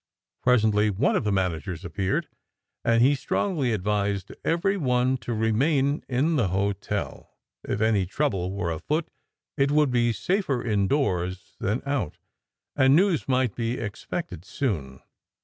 Pres 0.41 0.63
ently 0.63 0.89
one 0.89 1.15
of 1.15 1.23
the 1.25 1.31
managers 1.31 1.85
appeared, 1.85 2.27
and 2.83 3.03
he 3.03 3.13
strongly 3.13 3.71
ad 3.71 3.83
vised 3.83 4.33
every 4.43 4.75
one 4.75 5.15
to 5.17 5.31
remain 5.31 6.03
in 6.09 6.37
the 6.37 6.47
hotel. 6.47 7.37
If 7.63 7.81
any 7.81 8.07
trouble 8.07 8.51
were 8.51 8.71
afoot, 8.71 9.09
it 9.57 9.69
would 9.69 9.91
be 9.91 10.11
safer 10.11 10.65
indoors 10.65 11.55
than 11.59 11.83
out, 11.85 12.17
and 12.75 12.95
news 12.95 13.27
might 13.27 13.53
be 13.53 13.77
expected 13.77 14.43
soon. 14.43 15.01